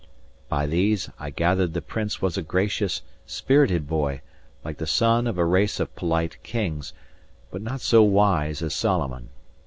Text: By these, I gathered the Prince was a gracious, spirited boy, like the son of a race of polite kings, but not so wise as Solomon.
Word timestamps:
By 0.49 0.65
these, 0.65 1.11
I 1.19 1.29
gathered 1.29 1.73
the 1.73 1.81
Prince 1.83 2.23
was 2.23 2.35
a 2.35 2.41
gracious, 2.41 3.03
spirited 3.27 3.87
boy, 3.87 4.21
like 4.65 4.79
the 4.79 4.87
son 4.87 5.27
of 5.27 5.37
a 5.37 5.45
race 5.45 5.79
of 5.79 5.95
polite 5.95 6.41
kings, 6.41 6.91
but 7.51 7.61
not 7.61 7.81
so 7.81 8.01
wise 8.01 8.63
as 8.63 8.73
Solomon. 8.73 9.29